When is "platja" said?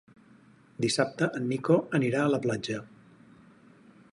2.47-2.79